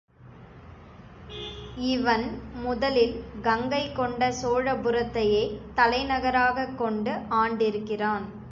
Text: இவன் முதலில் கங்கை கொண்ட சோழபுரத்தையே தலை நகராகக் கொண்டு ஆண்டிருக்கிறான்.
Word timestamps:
இவன் 1.89 2.25
முதலில் 2.63 3.13
கங்கை 3.41 3.91
கொண்ட 3.91 4.31
சோழபுரத்தையே 4.41 5.43
தலை 5.75 6.03
நகராகக் 6.05 6.77
கொண்டு 6.77 7.13
ஆண்டிருக்கிறான். 7.35 8.25